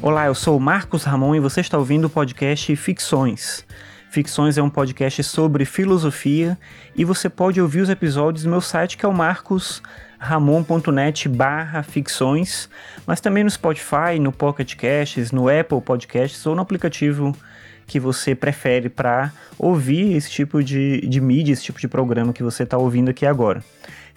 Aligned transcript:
Olá, 0.00 0.26
eu 0.26 0.34
sou 0.34 0.56
o 0.56 0.60
Marcos 0.60 1.02
Ramon 1.02 1.34
e 1.34 1.40
você 1.40 1.60
está 1.60 1.76
ouvindo 1.76 2.04
o 2.04 2.10
podcast 2.10 2.76
Ficções. 2.76 3.66
Ficções 4.08 4.56
é 4.56 4.62
um 4.62 4.70
podcast 4.70 5.24
sobre 5.24 5.64
filosofia 5.64 6.56
e 6.94 7.04
você 7.04 7.28
pode 7.28 7.60
ouvir 7.60 7.80
os 7.80 7.88
episódios 7.88 8.44
no 8.44 8.52
meu 8.52 8.60
site 8.60 8.96
que 8.96 9.04
é 9.04 9.08
o 9.08 9.12
marcosramon.net 9.12 11.28
barra 11.28 11.82
ficções, 11.82 12.70
mas 13.04 13.20
também 13.20 13.42
no 13.42 13.50
Spotify, 13.50 14.20
no 14.20 14.30
Pocket 14.30 14.76
Casts, 14.76 15.32
no 15.32 15.48
Apple 15.48 15.80
Podcasts 15.80 16.46
ou 16.46 16.54
no 16.54 16.62
aplicativo 16.62 17.36
que 17.84 17.98
você 17.98 18.36
prefere 18.36 18.88
para 18.88 19.32
ouvir 19.58 20.14
esse 20.14 20.30
tipo 20.30 20.62
de, 20.62 21.00
de 21.08 21.20
mídia, 21.20 21.52
esse 21.52 21.64
tipo 21.64 21.80
de 21.80 21.88
programa 21.88 22.32
que 22.32 22.44
você 22.44 22.62
está 22.62 22.78
ouvindo 22.78 23.08
aqui 23.08 23.26
agora. 23.26 23.64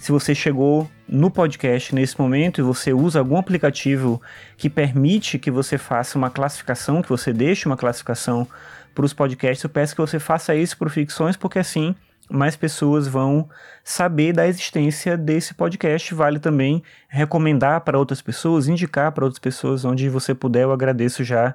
Se 0.02 0.12
você 0.12 0.34
chegou 0.34 0.90
no 1.08 1.30
podcast 1.30 1.94
nesse 1.94 2.20
momento 2.20 2.60
e 2.60 2.64
você 2.64 2.92
usa 2.92 3.20
algum 3.20 3.38
aplicativo 3.38 4.20
que 4.58 4.68
permite 4.68 5.38
que 5.38 5.52
você 5.52 5.78
faça 5.78 6.18
uma 6.18 6.32
classificação, 6.32 7.04
que 7.04 7.08
você 7.08 7.32
deixe 7.32 7.68
uma 7.68 7.78
classificação 7.78 8.48
para 8.96 9.06
os 9.06 9.14
podcasts, 9.14 9.64
eu 9.64 9.70
peço 9.70 9.94
que 9.94 10.02
você 10.02 10.18
faça 10.18 10.56
isso 10.56 10.76
por 10.76 10.90
ficções, 10.90 11.38
porque 11.38 11.60
assim 11.60 11.94
mais 12.28 12.56
pessoas 12.56 13.08
vão 13.08 13.48
saber 13.84 14.34
da 14.34 14.48
existência 14.48 15.16
desse 15.16 15.54
podcast. 15.54 16.16
Vale 16.16 16.40
também 16.40 16.82
recomendar 17.08 17.82
para 17.82 18.00
outras 18.00 18.24
pessoas, 18.24 18.68
indicar 18.68 19.12
para 19.12 19.26
outras 19.26 19.40
pessoas 19.40 19.86
onde 19.86 20.10
você 20.10 20.34
puder. 20.34 20.64
Eu 20.64 20.72
agradeço 20.72 21.24
já 21.24 21.54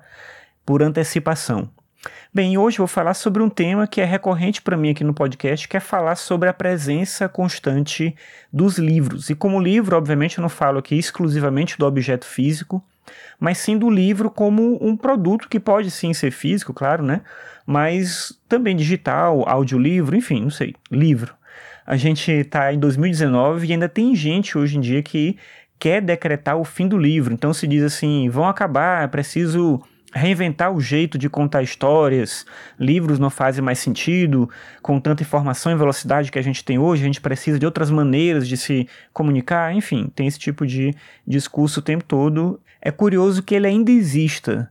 por 0.65 0.85
antecipação. 0.85 1.69
Bem, 2.33 2.59
hoje 2.59 2.79
vou 2.79 2.87
falar 2.87 3.15
sobre 3.15 3.43
um 3.43 3.49
tema 3.49 3.87
que 3.87 4.01
é 4.01 4.05
recorrente 4.05 4.61
para 4.61 4.77
mim 4.77 4.91
aqui 4.91 5.03
no 5.03 5.15
podcast, 5.15 5.67
que 5.67 5.77
é 5.77 5.81
falar 5.81 6.17
sobre 6.17 6.49
a 6.49 6.53
presença 6.53 7.29
constante 7.29 8.15
dos 8.53 8.79
livros. 8.79 9.31
E 9.31 9.35
como 9.35 9.61
livro, 9.61 9.97
obviamente, 9.97 10.39
eu 10.39 10.43
não 10.43 10.49
falo 10.49 10.79
aqui 10.79 10.97
exclusivamente 10.97 11.79
do 11.79 11.87
objeto 11.87 12.27
físico, 12.27 12.85
mas 13.39 13.59
sim 13.59 13.79
do 13.79 13.89
livro 13.89 14.31
como 14.31 14.79
um 14.81 14.97
produto 14.97 15.49
que 15.49 15.61
pode 15.61 15.91
sim 15.91 16.13
ser 16.13 16.31
físico, 16.31 16.75
claro, 16.75 17.03
né? 17.03 17.23
Mas 17.65 18.39
também 18.49 18.77
digital, 18.77 19.49
audiolivro, 19.49 20.17
enfim, 20.17 20.43
não 20.43 20.51
sei, 20.51 20.75
livro. 20.91 21.35
A 21.87 21.97
gente 21.97 22.31
está 22.31 22.73
em 22.73 22.79
2019 22.79 23.67
e 23.67 23.73
ainda 23.73 23.89
tem 23.89 24.15
gente 24.15 24.59
hoje 24.59 24.77
em 24.77 24.81
dia 24.81 25.03
que 25.03 25.39
quer 25.79 26.03
decretar 26.03 26.57
o 26.57 26.65
fim 26.65 26.89
do 26.89 26.99
livro. 26.99 27.33
Então 27.33 27.55
se 27.55 27.67
diz 27.67 27.83
assim, 27.83 28.29
vão 28.29 28.49
acabar, 28.49 29.05
é 29.05 29.07
preciso 29.07 29.83
reinventar 30.17 30.73
o 30.73 30.81
jeito 30.81 31.19
de 31.19 31.29
contar 31.29 31.63
histórias, 31.63 32.47
livros 32.79 33.19
não 33.19 33.31
fazem 33.31 33.63
mais 33.63 33.79
sentido, 33.79 34.49
com 34.83 34.99
tanta 34.99 35.23
informação 35.23 35.71
e 35.71 35.77
velocidade 35.77 36.33
que 36.33 36.39
a 36.39 36.43
gente 36.43 36.65
tem 36.65 36.79
hoje, 36.79 37.03
a 37.03 37.07
gente 37.07 37.21
precisa 37.21 37.59
de 37.59 37.67
outras 37.67 37.91
maneiras 37.91 38.49
de 38.49 38.57
se 38.57 38.89
comunicar, 39.13 39.75
enfim, 39.75 40.11
tem 40.15 40.27
esse 40.27 40.39
tipo 40.39 40.67
de 40.67 40.95
discurso 41.27 41.81
o 41.81 41.83
tempo 41.83 42.03
todo. 42.03 42.61
É 42.81 42.91
curioso 42.91 43.43
que 43.43 43.55
ele 43.55 43.67
ainda 43.67 43.91
exista. 43.91 44.71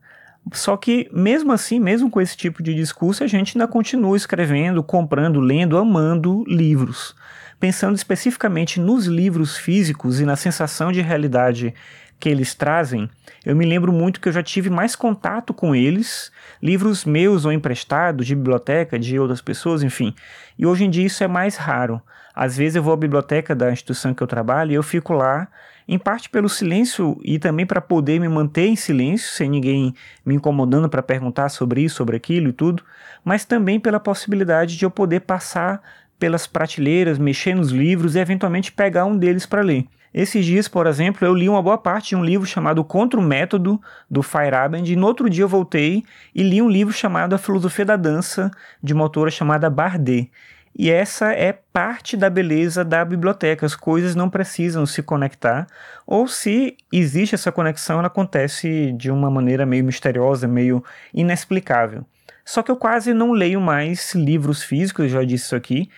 Só 0.53 0.77
que, 0.77 1.09
mesmo 1.11 1.51
assim, 1.51 1.79
mesmo 1.79 2.09
com 2.09 2.21
esse 2.21 2.37
tipo 2.37 2.61
de 2.61 2.73
discurso, 2.73 3.23
a 3.23 3.27
gente 3.27 3.57
ainda 3.57 3.67
continua 3.67 4.15
escrevendo, 4.15 4.83
comprando, 4.83 5.39
lendo, 5.39 5.77
amando 5.77 6.43
livros. 6.47 7.15
Pensando 7.59 7.95
especificamente 7.95 8.79
nos 8.79 9.05
livros 9.05 9.57
físicos 9.57 10.19
e 10.19 10.25
na 10.25 10.35
sensação 10.35 10.91
de 10.91 11.01
realidade 11.01 11.73
que 12.19 12.29
eles 12.29 12.55
trazem, 12.55 13.09
eu 13.45 13.55
me 13.55 13.65
lembro 13.65 13.91
muito 13.91 14.19
que 14.19 14.27
eu 14.27 14.33
já 14.33 14.41
tive 14.41 14.69
mais 14.69 14.95
contato 14.95 15.53
com 15.53 15.75
eles, 15.75 16.31
livros 16.61 17.05
meus 17.05 17.45
ou 17.45 17.51
emprestados, 17.51 18.25
de 18.25 18.35
biblioteca, 18.35 18.97
de 18.97 19.19
outras 19.19 19.41
pessoas, 19.41 19.83
enfim. 19.83 20.15
E 20.57 20.65
hoje 20.65 20.85
em 20.85 20.89
dia 20.89 21.05
isso 21.05 21.23
é 21.23 21.27
mais 21.27 21.55
raro. 21.57 22.01
Às 22.33 22.57
vezes 22.57 22.75
eu 22.75 22.83
vou 22.83 22.93
à 22.93 22.97
biblioteca 22.97 23.55
da 23.55 23.71
instituição 23.71 24.13
que 24.13 24.21
eu 24.21 24.27
trabalho 24.27 24.71
e 24.71 24.75
eu 24.75 24.83
fico 24.83 25.13
lá, 25.13 25.47
em 25.87 25.99
parte 25.99 26.29
pelo 26.29 26.49
silêncio 26.49 27.17
e 27.23 27.37
também 27.37 27.65
para 27.65 27.79
poder 27.79 28.19
me 28.19 28.27
manter 28.27 28.67
em 28.67 28.75
silêncio, 28.75 29.29
sem 29.29 29.49
ninguém 29.49 29.93
me 30.25 30.33
incomodando 30.35 30.89
para 30.89 31.03
perguntar 31.03 31.49
sobre 31.49 31.81
isso, 31.81 31.95
sobre 31.95 32.17
aquilo 32.17 32.49
e 32.49 32.53
tudo, 32.53 32.83
mas 33.23 33.45
também 33.45 33.79
pela 33.79 33.99
possibilidade 33.99 34.75
de 34.75 34.83
eu 34.83 34.89
poder 34.89 35.21
passar 35.21 35.81
pelas 36.17 36.47
prateleiras, 36.47 37.19
mexer 37.19 37.55
nos 37.55 37.71
livros 37.71 38.15
e 38.15 38.19
eventualmente 38.19 38.71
pegar 38.71 39.05
um 39.05 39.17
deles 39.17 39.45
para 39.45 39.61
ler. 39.61 39.85
Esses 40.17 40.45
dias, 40.45 40.69
por 40.69 40.87
exemplo, 40.87 41.27
eu 41.27 41.33
li 41.33 41.49
uma 41.49 41.61
boa 41.61 41.77
parte 41.77 42.11
de 42.11 42.15
um 42.15 42.23
livro 42.23 42.47
chamado 42.47 42.81
Contra 42.85 43.19
o 43.19 43.21
Método, 43.21 43.81
do 44.09 44.23
Feyerabend, 44.23 44.89
e 44.89 44.95
no 44.95 45.05
outro 45.05 45.29
dia 45.29 45.43
eu 45.43 45.49
voltei 45.49 46.05
e 46.33 46.41
li 46.41 46.61
um 46.61 46.69
livro 46.69 46.93
chamado 46.93 47.35
A 47.35 47.37
Filosofia 47.37 47.83
da 47.83 47.97
Dança, 47.97 48.49
de 48.81 48.93
uma 48.93 49.03
autora 49.03 49.29
chamada 49.29 49.69
Bardet. 49.69 50.31
E 50.73 50.89
essa 50.89 51.33
é 51.33 51.51
parte 51.51 52.15
da 52.15 52.29
beleza 52.29 52.85
da 52.85 53.03
biblioteca. 53.03 53.65
As 53.65 53.75
coisas 53.75 54.15
não 54.15 54.29
precisam 54.29 54.85
se 54.85 55.03
conectar, 55.03 55.67
ou 56.07 56.29
se 56.29 56.77
existe 56.93 57.35
essa 57.35 57.51
conexão, 57.51 57.97
ela 57.97 58.07
acontece 58.07 58.93
de 58.93 59.11
uma 59.11 59.29
maneira 59.29 59.65
meio 59.65 59.83
misteriosa, 59.83 60.47
meio 60.47 60.81
inexplicável. 61.13 62.05
Só 62.45 62.63
que 62.63 62.71
eu 62.71 62.77
quase 62.77 63.13
não 63.13 63.33
leio 63.33 63.59
mais 63.59 64.15
livros 64.15 64.63
físicos, 64.63 65.03
eu 65.03 65.09
já 65.09 65.25
disse 65.25 65.47
isso 65.47 65.55
aqui, 65.57 65.89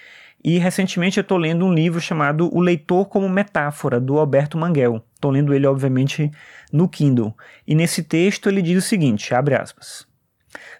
e 0.43 0.57
recentemente 0.57 1.17
eu 1.17 1.21
estou 1.21 1.37
lendo 1.37 1.65
um 1.65 1.73
livro 1.73 1.99
chamado 1.99 2.49
O 2.55 2.61
Leitor 2.61 3.05
como 3.05 3.27
Metáfora, 3.27 3.99
do 3.99 4.17
Alberto 4.17 4.57
Manguel. 4.57 5.03
Estou 5.15 5.31
lendo 5.31 5.53
ele, 5.53 5.65
obviamente, 5.65 6.31
no 6.71 6.87
Kindle. 6.87 7.35
E 7.67 7.73
nesse 7.73 8.03
texto 8.03 8.47
ele 8.47 8.61
diz 8.61 8.83
o 8.83 8.87
seguinte: 8.87 9.33
abre 9.33 9.55
aspas. 9.55 10.07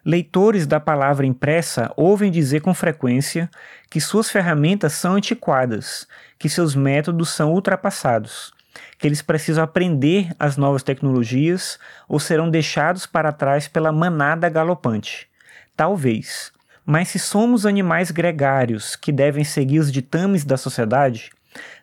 Leitores 0.06 0.66
da 0.66 0.80
palavra 0.80 1.26
impressa 1.26 1.92
ouvem 1.98 2.32
dizer 2.32 2.62
com 2.62 2.74
frequência 2.74 3.50
que 3.90 4.00
suas 4.00 4.30
ferramentas 4.30 4.94
são 4.94 5.16
antiquadas, 5.16 6.08
que 6.40 6.48
seus 6.48 6.76
métodos 6.76 7.30
são 7.30 7.52
ultrapassados, 7.52 8.54
que 8.98 9.08
eles 9.08 9.22
precisam 9.22 9.64
aprender 9.64 10.30
as 10.40 10.56
novas 10.56 10.84
tecnologias 10.84 11.78
ou 12.08 12.20
serão 12.20 12.50
deixados 12.50 13.06
para 13.06 13.34
trás 13.34 13.68
pela 13.68 13.92
manada 13.92 14.48
galopante. 14.48 15.28
Talvez, 15.76 16.52
mas 16.90 17.10
se 17.10 17.20
somos 17.20 17.66
animais 17.66 18.12
gregários 18.12 18.96
que 18.96 19.12
devem 19.12 19.44
seguir 19.44 19.80
os 19.80 19.92
ditames 19.92 20.46
da 20.46 20.56
sociedade, 20.56 21.32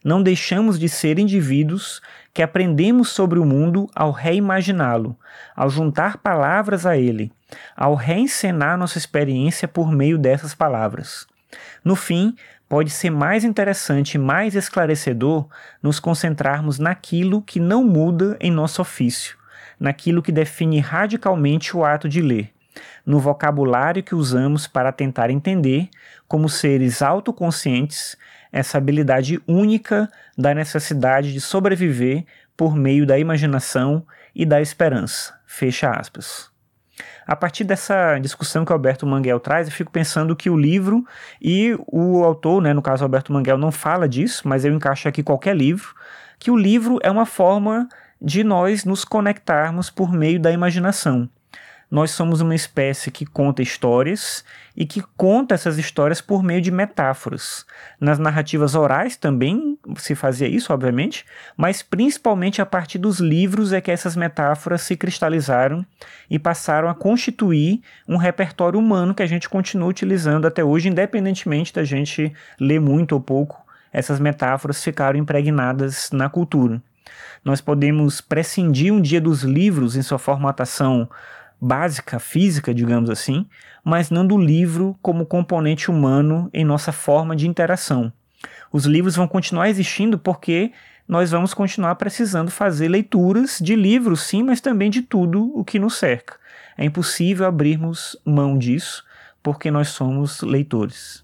não 0.02 0.22
deixamos 0.22 0.78
de 0.78 0.88
ser 0.88 1.18
indivíduos 1.18 2.00
que 2.32 2.40
aprendemos 2.40 3.10
sobre 3.10 3.38
o 3.38 3.44
mundo 3.44 3.86
ao 3.94 4.10
reimaginá-lo, 4.10 5.14
ao 5.54 5.68
juntar 5.68 6.16
palavras 6.16 6.86
a 6.86 6.96
ele, 6.96 7.30
ao 7.76 7.94
reencenar 7.94 8.78
nossa 8.78 8.96
experiência 8.96 9.68
por 9.68 9.92
meio 9.92 10.16
dessas 10.16 10.54
palavras. 10.54 11.26
No 11.84 11.94
fim, 11.94 12.34
pode 12.66 12.88
ser 12.88 13.10
mais 13.10 13.44
interessante 13.44 14.14
e 14.14 14.18
mais 14.18 14.54
esclarecedor 14.54 15.46
nos 15.82 16.00
concentrarmos 16.00 16.78
naquilo 16.78 17.42
que 17.42 17.60
não 17.60 17.84
muda 17.84 18.38
em 18.40 18.50
nosso 18.50 18.80
ofício, 18.80 19.36
naquilo 19.78 20.22
que 20.22 20.32
define 20.32 20.80
radicalmente 20.80 21.76
o 21.76 21.84
ato 21.84 22.08
de 22.08 22.22
ler, 22.22 22.53
no 23.04 23.18
vocabulário 23.18 24.02
que 24.02 24.14
usamos 24.14 24.66
para 24.66 24.92
tentar 24.92 25.30
entender, 25.30 25.88
como 26.26 26.48
seres 26.48 27.02
autoconscientes, 27.02 28.16
essa 28.50 28.78
habilidade 28.78 29.42
única 29.46 30.08
da 30.38 30.54
necessidade 30.54 31.32
de 31.32 31.40
sobreviver 31.40 32.24
por 32.56 32.76
meio 32.76 33.04
da 33.04 33.18
imaginação 33.18 34.06
e 34.34 34.46
da 34.46 34.60
esperança. 34.60 35.34
Fecha 35.46 35.90
aspas. 35.90 36.52
A 37.26 37.34
partir 37.34 37.64
dessa 37.64 38.18
discussão 38.18 38.64
que 38.64 38.72
Alberto 38.72 39.06
Manguel 39.06 39.40
traz, 39.40 39.66
eu 39.66 39.72
fico 39.72 39.90
pensando 39.90 40.36
que 40.36 40.50
o 40.50 40.56
livro 40.56 41.04
e 41.40 41.76
o 41.88 42.22
autor, 42.22 42.62
né, 42.62 42.72
no 42.72 42.82
caso 42.82 43.02
Alberto 43.02 43.32
Manguel, 43.32 43.58
não 43.58 43.72
fala 43.72 44.08
disso, 44.08 44.46
mas 44.46 44.64
eu 44.64 44.72
encaixo 44.72 45.08
aqui 45.08 45.22
qualquer 45.22 45.56
livro, 45.56 45.94
que 46.38 46.50
o 46.50 46.56
livro 46.56 46.98
é 47.02 47.10
uma 47.10 47.26
forma 47.26 47.88
de 48.20 48.44
nós 48.44 48.84
nos 48.84 49.04
conectarmos 49.04 49.90
por 49.90 50.12
meio 50.12 50.38
da 50.38 50.52
imaginação 50.52 51.28
nós 51.94 52.10
somos 52.10 52.40
uma 52.40 52.56
espécie 52.56 53.08
que 53.08 53.24
conta 53.24 53.62
histórias 53.62 54.44
e 54.76 54.84
que 54.84 55.00
conta 55.16 55.54
essas 55.54 55.78
histórias 55.78 56.20
por 56.20 56.42
meio 56.42 56.60
de 56.60 56.72
metáforas. 56.72 57.64
Nas 58.00 58.18
narrativas 58.18 58.74
orais 58.74 59.16
também 59.16 59.78
se 59.96 60.16
fazia 60.16 60.48
isso, 60.48 60.72
obviamente, 60.72 61.24
mas 61.56 61.84
principalmente 61.84 62.60
a 62.60 62.66
partir 62.66 62.98
dos 62.98 63.20
livros 63.20 63.72
é 63.72 63.80
que 63.80 63.92
essas 63.92 64.16
metáforas 64.16 64.82
se 64.82 64.96
cristalizaram 64.96 65.86
e 66.28 66.36
passaram 66.36 66.88
a 66.88 66.96
constituir 66.96 67.80
um 68.08 68.16
repertório 68.16 68.80
humano 68.80 69.14
que 69.14 69.22
a 69.22 69.26
gente 69.26 69.48
continua 69.48 69.86
utilizando 69.86 70.48
até 70.48 70.64
hoje, 70.64 70.88
independentemente 70.88 71.72
da 71.72 71.84
gente 71.84 72.32
ler 72.58 72.80
muito 72.80 73.12
ou 73.12 73.20
pouco. 73.20 73.64
Essas 73.92 74.18
metáforas 74.18 74.82
ficaram 74.82 75.16
impregnadas 75.16 76.10
na 76.10 76.28
cultura. 76.28 76.82
Nós 77.44 77.60
podemos 77.60 78.20
prescindir 78.20 78.92
um 78.92 79.00
dia 79.00 79.20
dos 79.20 79.44
livros 79.44 79.94
em 79.94 80.02
sua 80.02 80.18
formatação 80.18 81.08
básica, 81.64 82.18
física, 82.18 82.74
digamos 82.74 83.08
assim, 83.08 83.46
mas 83.82 84.10
não 84.10 84.26
do 84.26 84.36
livro 84.36 84.94
como 85.00 85.24
componente 85.24 85.90
humano 85.90 86.50
em 86.52 86.62
nossa 86.62 86.92
forma 86.92 87.34
de 87.34 87.48
interação. 87.48 88.12
Os 88.70 88.84
livros 88.84 89.16
vão 89.16 89.26
continuar 89.26 89.70
existindo 89.70 90.18
porque 90.18 90.72
nós 91.08 91.30
vamos 91.30 91.54
continuar 91.54 91.94
precisando 91.94 92.50
fazer 92.50 92.88
leituras 92.88 93.58
de 93.62 93.74
livros, 93.74 94.22
sim, 94.22 94.42
mas 94.42 94.60
também 94.60 94.90
de 94.90 95.00
tudo 95.00 95.50
o 95.58 95.64
que 95.64 95.78
nos 95.78 95.96
cerca. 95.96 96.36
É 96.76 96.84
impossível 96.84 97.46
abrirmos 97.46 98.14
mão 98.26 98.58
disso 98.58 99.02
porque 99.42 99.70
nós 99.70 99.88
somos 99.88 100.42
leitores. 100.42 101.23